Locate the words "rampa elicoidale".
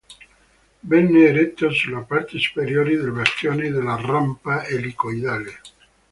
4.01-5.59